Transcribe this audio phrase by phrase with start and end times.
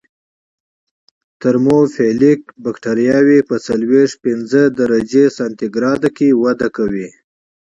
[1.41, 7.07] ترموفیلیک بکټریاوې په څلویښت پنځه درجې سانتي ګراد کې وده کوي.